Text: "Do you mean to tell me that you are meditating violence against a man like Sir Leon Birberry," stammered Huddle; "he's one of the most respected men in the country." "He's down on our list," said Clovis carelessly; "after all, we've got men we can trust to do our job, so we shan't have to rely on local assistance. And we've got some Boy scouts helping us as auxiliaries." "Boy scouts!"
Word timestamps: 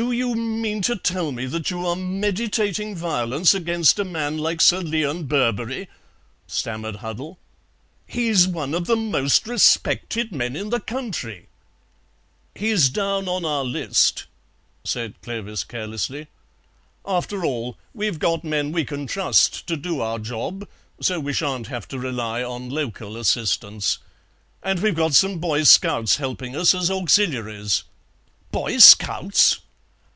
"Do 0.00 0.12
you 0.12 0.36
mean 0.36 0.80
to 0.82 0.94
tell 0.94 1.32
me 1.32 1.44
that 1.46 1.72
you 1.72 1.84
are 1.84 1.96
meditating 1.96 2.94
violence 2.94 3.52
against 3.52 3.98
a 3.98 4.04
man 4.04 4.38
like 4.38 4.60
Sir 4.60 4.78
Leon 4.78 5.24
Birberry," 5.24 5.88
stammered 6.46 6.96
Huddle; 6.98 7.36
"he's 8.06 8.46
one 8.46 8.74
of 8.74 8.86
the 8.86 8.94
most 8.94 9.48
respected 9.48 10.30
men 10.30 10.54
in 10.54 10.70
the 10.70 10.78
country." 10.78 11.48
"He's 12.54 12.88
down 12.90 13.26
on 13.28 13.44
our 13.44 13.64
list," 13.64 14.26
said 14.84 15.20
Clovis 15.20 15.64
carelessly; 15.64 16.28
"after 17.04 17.44
all, 17.44 17.76
we've 17.92 18.20
got 18.20 18.44
men 18.44 18.70
we 18.70 18.84
can 18.84 19.08
trust 19.08 19.66
to 19.66 19.76
do 19.76 19.98
our 20.00 20.20
job, 20.20 20.68
so 21.00 21.18
we 21.18 21.32
shan't 21.32 21.66
have 21.66 21.88
to 21.88 21.98
rely 21.98 22.40
on 22.40 22.70
local 22.70 23.16
assistance. 23.16 23.98
And 24.62 24.78
we've 24.78 24.94
got 24.94 25.14
some 25.14 25.38
Boy 25.40 25.64
scouts 25.64 26.18
helping 26.18 26.54
us 26.54 26.72
as 26.72 26.88
auxiliaries." 26.88 27.82
"Boy 28.52 28.78
scouts!" 28.78 29.58